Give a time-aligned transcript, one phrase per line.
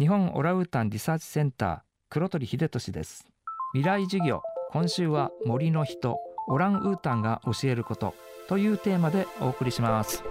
[0.00, 3.26] 日本オランウータンリサーチセンター黒鳥秀俊です。
[3.74, 6.16] 未来授業今週は森の人
[6.48, 8.14] オランウータンが教えること
[8.48, 10.24] というテーマでお送りします。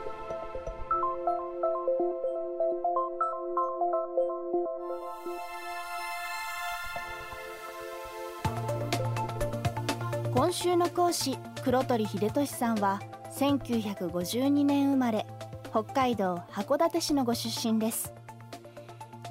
[10.34, 13.00] 今週の講師黒鳥秀俊さんは
[13.38, 15.28] 1952年生まれ
[15.70, 18.16] 北海道函館市のご出身です。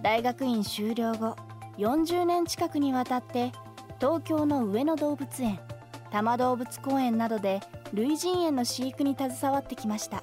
[0.01, 1.37] 大学院修了後
[1.77, 3.53] 40年近くにわたって
[4.01, 5.59] 東京の上野動物園
[6.11, 7.61] 多摩動物公園などで
[7.93, 10.23] 類人猿の飼育に携わってきました。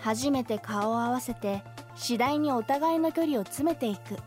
[0.00, 1.62] 初めて顔を合わせて
[1.96, 4.18] 次第にお互いの距離を詰めていく。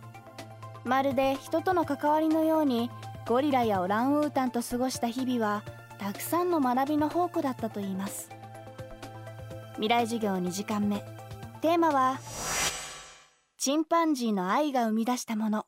[0.83, 2.89] まるで人との関わりのように
[3.27, 5.63] ゴリラやオランウータンと過ごした日々は
[5.97, 8.29] たくさんの学びの宝庫だったといいます。
[9.73, 11.03] 未来授業2時間目。
[11.61, 12.19] テーマは
[13.67, 15.65] チンパンジーの愛が生み出したもの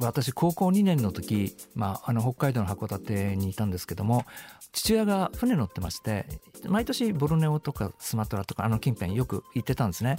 [0.00, 4.24] 私高校2年の時、まあ、あの北海道の函館にいたんですけども
[4.72, 6.26] 父親が船乗ってまして
[6.66, 10.18] 毎年ボルネオとかスマトラとかあの近辺よく行ってたんですね。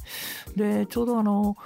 [0.55, 1.57] でちょうどあの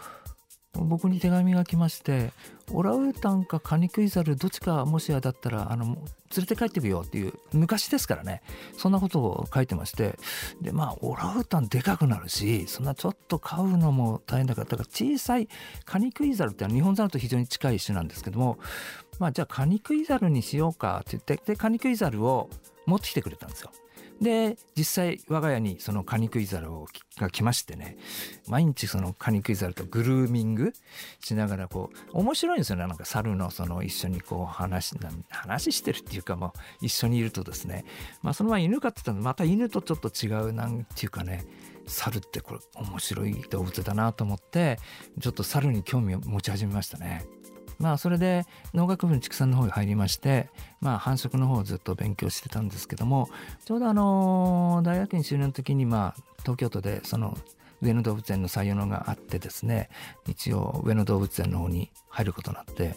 [0.73, 2.31] 僕に手紙が来まして
[2.71, 5.95] オラウータンかカニクイザルどっちかもしやだったらあの連
[6.41, 8.43] れて帰ってみようっていう昔ですからね。
[8.77, 10.19] そんなことを書いてまして。
[10.61, 14.67] でまあオラウータンでかくなるしそんなちょっと飼うのも大変だから。
[14.67, 15.49] だから小さい
[15.85, 18.59] カニクイザルってのは日本ザルと非常に近い種なんですけども。
[19.17, 22.49] まあじゃあカニクイザルにしようかって言ってでカニクイザルを
[22.85, 23.71] 持ってきてくれたんですよ。
[24.21, 27.97] で実際我が家にそのカニクイザルをが来ましてね
[28.47, 30.73] 毎日そのカニクイザルとグルーミング
[31.21, 34.95] しながらこう面白いんですよねなんか猿のその一緒にこう話
[35.29, 37.85] 話してるっていうかもう一緒にいるとですね
[38.21, 41.45] まあその前犬飼ってたのまた犬とちょっと違うなんていうかね
[41.85, 44.77] 猿ってこれ面白い動物だなと思って
[45.19, 47.25] ちょっと猿に興味を持ち始めましたね。
[47.79, 50.49] まあそれで農学部の畜産の方に入りまして
[50.81, 53.29] まあ繁殖の方をずっと勉強してたんですけども
[53.65, 57.37] ちょうどあの大学院修了の時にまあ東京都でその
[57.81, 59.89] 上野動物園の採用のがあってですね
[60.27, 62.95] 一応上野動物園の方に入ることになって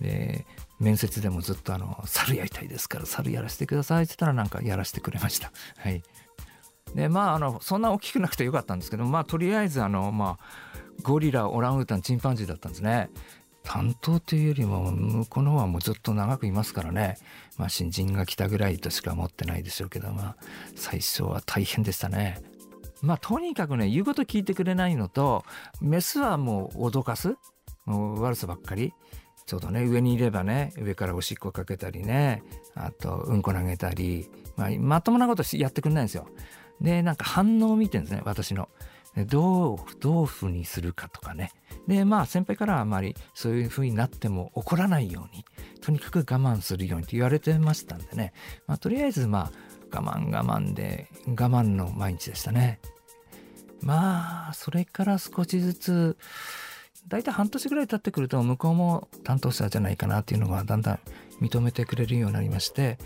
[0.00, 0.46] で
[0.80, 5.52] 面接でもずっとあの「猿やりたいですから猿やらせてください」って言ったらなんかやらせてくれました。
[5.76, 6.02] はい
[6.94, 13.10] でまああのそんな大きくなくてよかったんですけどまあとりあえずあのまあゴリラオランウータンチンパンジーだったんですね
[13.64, 17.16] 担当というよりも向こうの方はもうずっと長くいますからね、
[17.56, 20.36] まあ、新人が来たぐらいとしか思ってないでしょうけど、まあ、
[20.76, 22.40] 最初は大変でしたね。
[23.02, 25.44] まあ、とにかくね言うこと聞いてくれないのと
[25.80, 27.36] メスはもう脅かす？
[27.84, 28.92] もう悪さばっかり？
[29.46, 32.42] ちょうどね上にいればね上からおしっこかけたりね
[32.74, 36.28] あとうんこ投げたり、まあ、まともなことやってくれないんですよ。
[36.80, 38.68] でなんか反応を見てるんですね私の。
[39.26, 41.52] どうどうふうにするかとかね
[41.86, 45.44] でまあ先輩からはあまりそういうふうになっても怒らないように
[45.80, 48.32] とにかく我慢するようにって言われてましたんでね、
[48.66, 49.50] まあ、とりあえずま
[49.92, 52.80] あ我慢我慢で我慢の毎日でしたね。
[53.80, 56.16] まあそれから少しずつ
[57.06, 61.00] 大体半年ぐらい経ってくると向こうも担当者じゃないかなっていうのがだんだん
[61.40, 62.98] 認めてくれるようになりまして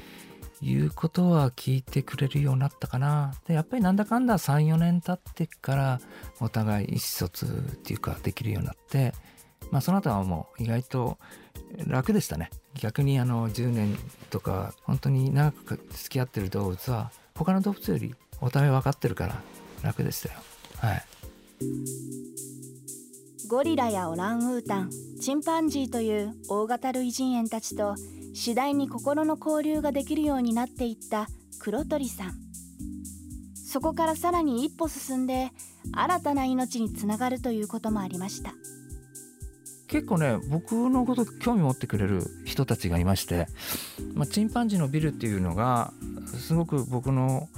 [0.61, 3.35] 言うことは聞いてくれるようになったかな。
[3.47, 6.01] で、やっぱりなんだかんだ3、4年経ってから
[6.41, 9.15] お互い意思疎通っていうかできるようになって、
[9.71, 11.19] まあその後はもう意外と
[11.87, 12.51] 楽でしたね。
[12.75, 13.97] 逆にあの10年
[14.31, 19.43] とか本当に長く付き合ってる動物は他の動物よりお互い分かってるから
[19.83, 20.41] 楽でしたよ。
[20.77, 21.05] はい。
[23.49, 24.91] ゴリラやオランウータン、
[25.21, 27.95] チンパンジーという大型類人猿たちと
[28.39, 31.27] 次第に心の交流ができるようになっていった
[31.59, 32.35] 黒鳥さん。
[33.53, 35.51] そこからさらに一歩進んで
[35.93, 38.55] 新たな命につながるということもありました。
[39.89, 43.49] 結構ね僕のこと興味持ってくれる人たちがいまして、
[44.15, 45.93] まあ、チンパンジーのビルっていうのが
[46.27, 47.49] すごく僕の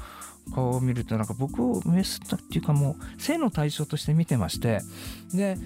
[0.55, 4.81] 顔を見るとなんか僕をメスっていうかもう性の対象として見てまして
[5.35, 5.59] で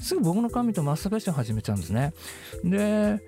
[0.00, 2.14] すぐ僕の顔見るとマスターベーション始めちゃうんですね。
[2.64, 3.20] で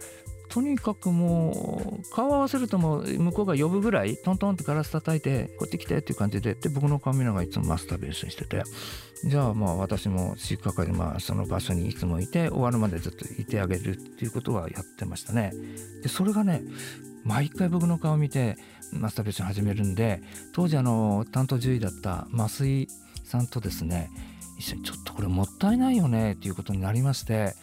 [0.55, 8.63] とにかくもう顔合わせるともう向こうが呼ぶぐらいトントンってガラス叩いてこって来てっていう感じでで僕の髪のがらいつもマスターベーションしてて
[9.25, 15.51] じゃあまあ私も飼育係でまあその場所にいつもいて終わるまでずっといてあげるっていうことはやってましたね。
[16.05, 16.63] でそれがね
[17.25, 18.57] 毎回僕の顔見て
[18.93, 20.23] マスターベーション始めるんで
[20.53, 22.87] 当時あの担当獣医だった増井
[23.25, 24.09] さんとですね
[24.59, 27.55] 一緒にちょっとこれもったいないよねっていうことになりまして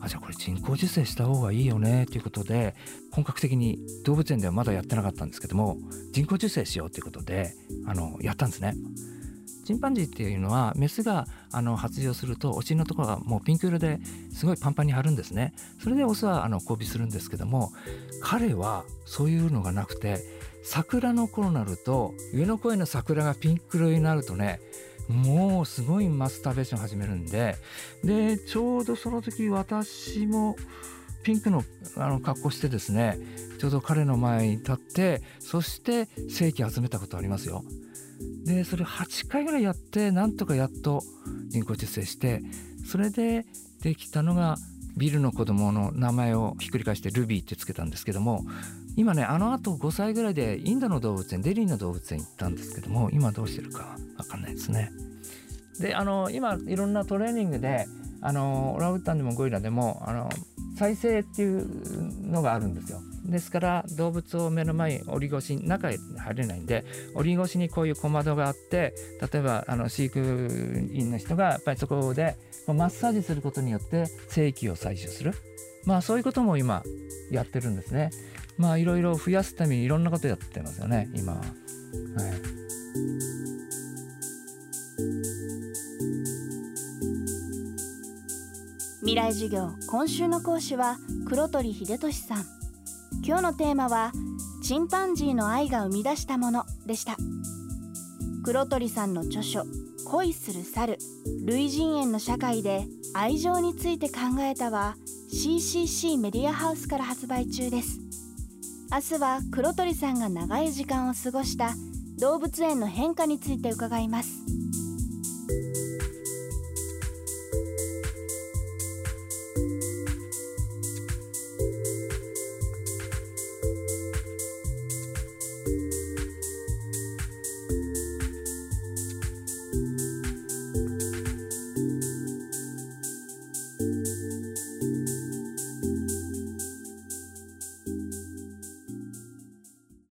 [0.00, 2.74] あじゃあこれ人工授精した方がいいよねということで
[3.12, 5.76] 本格的に動物園ではまだやってなかったんですけども
[6.12, 7.54] 人工授精しようということで
[7.86, 8.74] あのやったんですね。
[9.68, 13.98] チンパンジーっていうのはメスがあの発情するとお尻のところがもうピンク色で
[14.32, 15.52] すごいパンパンに張るんですね。
[15.78, 17.70] それでオスはあの交尾するんですけども
[18.22, 20.24] 彼はそういうのがなくて
[20.64, 24.58] 桜の頃になると上の声の桜がピンク色になるとね
[25.08, 27.56] もうすごいマスターベーション始めるんで
[28.04, 30.56] でちょうどその時私も
[31.22, 31.64] ピンクの
[31.96, 33.18] あの格好してですね
[33.58, 37.64] ちょうど彼の前に立ってそして正規集めたことありますよ。
[38.44, 41.02] でそれ8回ぐらいやってなんとかやっと
[41.48, 42.42] 人工授精して
[42.86, 43.46] それで
[43.82, 44.56] できたのが
[44.98, 48.44] ビルの子供の名前をひっくり返してルビーってつけたんですけども
[48.96, 54.90] 今ねあのあと5歳ぐらいでインドの動物園デリーの動物園行ったんですけども今どうしてるか分かんないですね。
[55.80, 57.86] であの今いろんなトレーニングで
[58.20, 60.28] あのオラウータンでもゴリラでもあの
[60.76, 63.00] 再生っていうのがあるんですよ。
[63.28, 66.84] ですから動物を目の前に檻越し中へ入れないんで
[67.14, 68.94] 檻越しにこういう小窓があって
[69.32, 72.36] 例えばあの飼育員の人がやっぱりそこで
[72.66, 75.34] マッサージすることによって精液を採取する
[75.84, 76.82] まあそういうことも今
[77.30, 78.10] やってるんですね。
[78.58, 81.38] まあいろいろ増やすためにいろんなことやってますよね今は。
[81.38, 81.48] はい
[89.00, 92.57] 未来授業今週の講師は黒鳥秀俊さん
[93.28, 94.10] 今日のテーマは
[94.62, 97.18] チンパンジーの愛が生み出したものでした。
[98.42, 99.64] 黒鳥さんの著書
[100.06, 100.96] 恋する猿
[101.44, 104.96] 類人猿の社会で愛情について考えたは
[105.30, 108.00] CCC メディアハウスから発売中です。
[108.90, 111.74] 明日は黒鳥さんが長い時間を過ごした
[112.18, 114.38] 動物園の変化について伺います。